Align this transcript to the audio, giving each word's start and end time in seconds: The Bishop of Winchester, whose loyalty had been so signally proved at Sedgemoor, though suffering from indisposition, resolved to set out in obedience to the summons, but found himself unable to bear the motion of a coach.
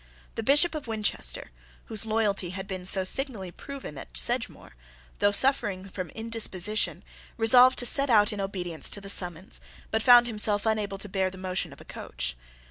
The 0.33 0.41
Bishop 0.41 0.73
of 0.73 0.87
Winchester, 0.87 1.51
whose 1.85 2.07
loyalty 2.07 2.49
had 2.49 2.65
been 2.65 2.87
so 2.87 3.03
signally 3.03 3.51
proved 3.51 3.85
at 3.85 4.17
Sedgemoor, 4.17 4.71
though 5.19 5.29
suffering 5.31 5.87
from 5.89 6.09
indisposition, 6.15 7.03
resolved 7.37 7.77
to 7.77 7.85
set 7.85 8.09
out 8.09 8.33
in 8.33 8.41
obedience 8.41 8.89
to 8.89 8.99
the 8.99 9.11
summons, 9.11 9.61
but 9.91 10.01
found 10.01 10.25
himself 10.25 10.65
unable 10.65 10.97
to 10.97 11.07
bear 11.07 11.29
the 11.29 11.37
motion 11.37 11.71
of 11.71 11.79
a 11.81 11.85
coach. 11.85 12.35